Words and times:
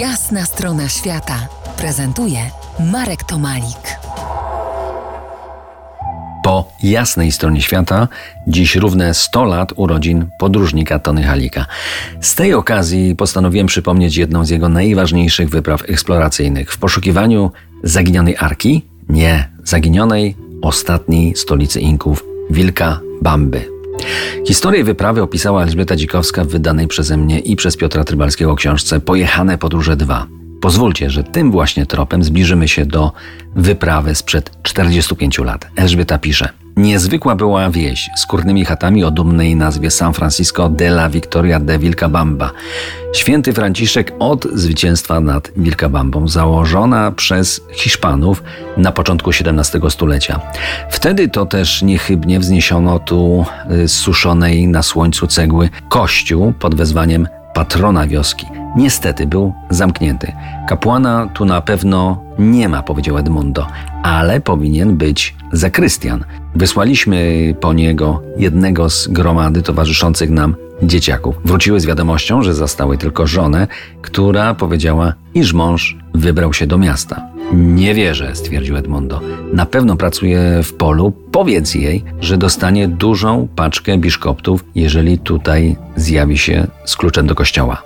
Jasna 0.00 0.44
strona 0.44 0.88
świata 0.88 1.48
prezentuje 1.76 2.38
Marek 2.92 3.24
Tomalik. 3.24 3.98
Po 6.44 6.68
jasnej 6.82 7.32
stronie 7.32 7.62
świata 7.62 8.08
dziś 8.46 8.76
równe 8.76 9.14
100 9.14 9.44
lat 9.44 9.72
urodzin 9.76 10.26
podróżnika 10.38 10.98
Tony 10.98 11.22
Halika. 11.22 11.66
Z 12.20 12.34
tej 12.34 12.54
okazji 12.54 13.16
postanowiłem 13.16 13.66
przypomnieć 13.66 14.16
jedną 14.16 14.44
z 14.44 14.50
jego 14.50 14.68
najważniejszych 14.68 15.48
wypraw 15.48 15.82
eksploracyjnych 15.90 16.72
w 16.72 16.78
poszukiwaniu 16.78 17.50
zaginionej 17.82 18.36
arki, 18.38 18.82
nie, 19.08 19.48
zaginionej 19.64 20.36
ostatniej 20.62 21.36
stolicy 21.36 21.80
Inków, 21.80 22.24
Wilka 22.50 23.00
Bamby. 23.22 23.75
Historię 24.46 24.84
wyprawy 24.84 25.22
opisała 25.22 25.62
Elżbieta 25.62 25.96
Dzikowska 25.96 26.44
w 26.44 26.48
wydanej 26.48 26.88
przeze 26.88 27.16
mnie 27.16 27.38
i 27.38 27.56
przez 27.56 27.76
Piotra 27.76 28.04
Trybalskiego 28.04 28.54
książce 28.54 29.00
Pojechane 29.00 29.58
podróże 29.58 29.96
2. 29.96 30.35
Pozwólcie, 30.60 31.10
że 31.10 31.24
tym 31.24 31.50
właśnie 31.50 31.86
tropem 31.86 32.24
zbliżymy 32.24 32.68
się 32.68 32.86
do 32.86 33.12
wyprawy 33.56 34.14
sprzed 34.14 34.50
45 34.62 35.38
lat. 35.38 35.66
Elżbieta 35.76 36.18
pisze– 36.18 36.48
Niezwykła 36.76 37.36
była 37.36 37.70
wieś 37.70 38.10
z 38.16 38.26
kurnymi 38.26 38.64
chatami 38.64 39.04
o 39.04 39.10
dumnej 39.10 39.56
nazwie 39.56 39.90
San 39.90 40.12
Francisco 40.12 40.68
de 40.68 40.86
la 40.86 41.10
Victoria 41.10 41.60
de 41.60 41.78
Vilcabamba. 41.78 42.50
Święty 43.12 43.52
Franciszek 43.52 44.12
od 44.18 44.44
zwycięstwa 44.44 45.20
nad 45.20 45.50
Vilcabambą, 45.56 46.28
założona 46.28 47.12
przez 47.12 47.60
Hiszpanów 47.72 48.42
na 48.76 48.92
początku 48.92 49.30
XVII 49.30 49.90
stulecia. 49.90 50.40
Wtedy 50.90 51.28
to 51.28 51.46
też 51.46 51.82
niechybnie 51.82 52.40
wzniesiono 52.40 52.98
tu 52.98 53.44
y, 53.84 53.88
suszonej 53.88 54.68
na 54.68 54.82
słońcu 54.82 55.26
cegły 55.26 55.70
kościół 55.88 56.52
pod 56.58 56.74
wezwaniem 56.74 57.28
patrona 57.54 58.06
wioski. 58.06 58.46
Niestety 58.76 59.26
był 59.26 59.54
zamknięty. 59.70 60.32
Kapłana 60.68 61.28
tu 61.34 61.44
na 61.44 61.60
pewno 61.60 62.22
nie 62.38 62.68
ma, 62.68 62.82
powiedział 62.82 63.18
Edmundo, 63.18 63.66
ale 64.02 64.40
powinien 64.40 64.96
być 64.96 65.34
zakrystian. 65.52 66.24
Wysłaliśmy 66.54 67.54
po 67.60 67.72
niego 67.72 68.22
jednego 68.36 68.90
z 68.90 69.08
gromady 69.08 69.62
towarzyszących 69.62 70.30
nam 70.30 70.54
dzieciaków. 70.82 71.36
Wróciły 71.44 71.80
z 71.80 71.86
wiadomością, 71.86 72.42
że 72.42 72.54
zastały 72.54 72.98
tylko 72.98 73.26
żonę, 73.26 73.66
która 74.02 74.54
powiedziała, 74.54 75.12
iż 75.34 75.52
mąż 75.52 75.96
wybrał 76.14 76.52
się 76.52 76.66
do 76.66 76.78
miasta. 76.78 77.22
Nie 77.52 77.94
wierzę, 77.94 78.34
stwierdził 78.34 78.76
Edmundo. 78.76 79.20
Na 79.52 79.66
pewno 79.66 79.96
pracuje 79.96 80.62
w 80.62 80.74
polu. 80.74 81.12
Powiedz 81.32 81.74
jej, 81.74 82.04
że 82.20 82.38
dostanie 82.38 82.88
dużą 82.88 83.48
paczkę 83.56 83.98
biszkoptów, 83.98 84.64
jeżeli 84.74 85.18
tutaj 85.18 85.76
zjawi 85.96 86.38
się 86.38 86.66
z 86.84 86.96
kluczem 86.96 87.26
do 87.26 87.34
kościoła. 87.34 87.82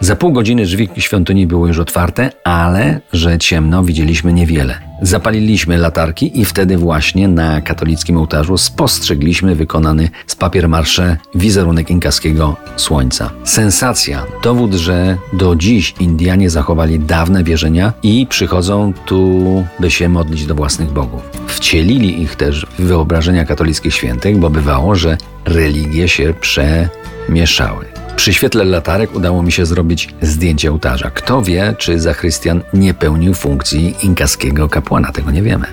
Za 0.00 0.16
pół 0.16 0.32
godziny 0.32 0.64
drzwi 0.64 0.88
świątyni 0.96 1.46
były 1.46 1.68
już 1.68 1.78
otwarte, 1.78 2.30
ale 2.44 3.00
że 3.12 3.38
ciemno 3.38 3.84
widzieliśmy 3.84 4.32
niewiele. 4.32 4.78
Zapaliliśmy 5.02 5.78
latarki 5.78 6.40
i 6.40 6.44
wtedy 6.44 6.76
właśnie 6.76 7.28
na 7.28 7.60
katolickim 7.60 8.16
ołtarzu 8.16 8.58
spostrzegliśmy 8.58 9.54
wykonany 9.54 10.08
z 10.26 10.36
papier 10.36 10.68
marsze 10.68 11.16
wizerunek 11.34 11.90
inkaskiego 11.90 12.56
słońca. 12.76 13.30
Sensacja, 13.44 14.24
dowód, 14.42 14.74
że 14.74 15.16
do 15.32 15.56
dziś 15.56 15.94
Indianie 16.00 16.50
zachowali 16.50 16.98
dawne 16.98 17.44
wierzenia 17.44 17.92
i 18.02 18.26
przychodzą 18.26 18.92
tu, 19.06 19.64
by 19.80 19.90
się 19.90 20.08
modlić 20.08 20.46
do 20.46 20.54
własnych 20.54 20.92
bogów. 20.92 21.22
Wcielili 21.46 22.22
ich 22.22 22.36
też 22.36 22.66
w 22.78 22.82
wyobrażenia 22.82 23.44
katolickich 23.44 23.94
świętych, 23.94 24.38
bo 24.38 24.50
bywało, 24.50 24.94
że 24.94 25.16
religie 25.44 26.08
się 26.08 26.34
przemieszały. 26.40 27.93
Przy 28.16 28.34
świetle 28.34 28.64
latarek 28.64 29.14
udało 29.14 29.42
mi 29.42 29.52
się 29.52 29.66
zrobić 29.66 30.08
zdjęcie 30.22 30.70
ołtarza. 30.70 31.10
Kto 31.10 31.42
wie, 31.42 31.74
czy 31.78 32.00
Zachrystian 32.00 32.62
nie 32.74 32.94
pełnił 32.94 33.34
funkcji 33.34 33.94
inkaskiego 34.02 34.68
kapłana, 34.68 35.12
tego 35.12 35.30
nie 35.30 35.42
wiemy. 35.42 35.66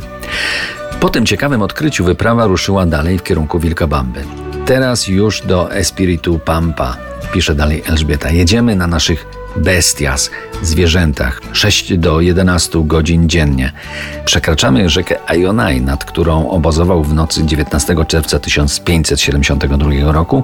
Po 1.00 1.10
tym 1.10 1.26
ciekawym 1.26 1.62
odkryciu 1.62 2.04
wyprawa 2.04 2.46
ruszyła 2.46 2.86
dalej 2.86 3.18
w 3.18 3.24
kierunku 3.24 3.60
Wilkabamby. 3.60 4.24
Teraz 4.66 5.08
już 5.08 5.42
do 5.42 5.74
Espiritu 5.74 6.40
Pampa, 6.40 6.98
pisze 7.34 7.56
dalej 7.56 7.84
Elżbieta. 7.86 8.32
Jedziemy 8.32 8.76
na 8.76 8.88
naszych 8.88 9.26
bestias, 9.56 10.32
zwierzętach, 10.62 11.42
6 11.54 11.98
do 11.98 12.22
11 12.22 12.84
godzin 12.86 13.30
dziennie. 13.30 13.72
Przekraczamy 14.26 14.90
rzekę 14.90 15.16
Ajonaj, 15.28 15.82
nad 15.82 16.06
którą 16.06 16.50
obozował 16.50 17.04
w 17.04 17.14
nocy 17.14 17.46
19 17.46 17.96
czerwca 18.08 18.40
1572 18.40 20.12
roku 20.12 20.44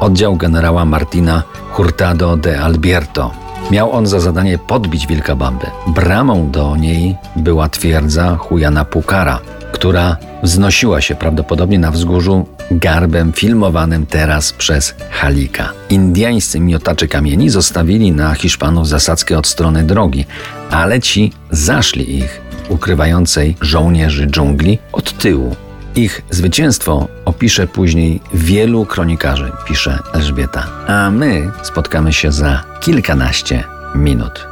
oddział 0.00 0.36
generała 0.36 0.84
Martina 0.84 1.42
Hurtado 1.70 2.36
de 2.36 2.60
Albierto. 2.60 3.30
Miał 3.70 3.92
on 3.92 4.06
za 4.06 4.20
zadanie 4.20 4.58
podbić 4.58 5.06
Wilkabambę. 5.06 5.66
Bramą 5.86 6.50
do 6.50 6.76
niej 6.76 7.16
była 7.36 7.68
twierdza 7.68 8.36
Hujana 8.36 8.84
Pukara, 8.84 9.38
która 9.72 10.16
wznosiła 10.42 11.00
się 11.00 11.14
prawdopodobnie 11.14 11.78
na 11.78 11.90
wzgórzu 11.90 12.46
garbem 12.78 13.32
filmowanym 13.32 14.06
teraz 14.06 14.52
przez 14.52 14.94
Halika. 15.10 15.72
Indiańscy 15.90 16.60
miotacze 16.60 17.08
kamieni 17.08 17.50
zostawili 17.50 18.12
na 18.12 18.34
Hiszpanów 18.34 18.88
zasadzkę 18.88 19.38
od 19.38 19.46
strony 19.46 19.84
drogi, 19.84 20.24
ale 20.70 21.00
ci 21.00 21.32
zaszli 21.50 22.18
ich, 22.18 22.40
ukrywającej 22.68 23.56
żołnierzy 23.60 24.26
dżungli, 24.26 24.78
od 24.92 25.18
tyłu. 25.18 25.56
Ich 25.96 26.22
zwycięstwo 26.30 27.08
opisze 27.24 27.66
później 27.66 28.20
wielu 28.34 28.86
kronikarzy, 28.86 29.52
pisze 29.66 29.98
Elżbieta, 30.14 30.66
a 30.86 31.10
my 31.10 31.50
spotkamy 31.62 32.12
się 32.12 32.32
za 32.32 32.64
kilkanaście 32.80 33.64
minut. 33.94 34.46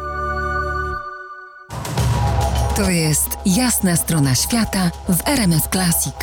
To 2.77 2.91
jest 2.91 3.29
jasna 3.47 3.97
strona 3.97 4.35
świata 4.35 4.91
w 5.09 5.29
RMS 5.29 5.69
Classic. 5.73 6.15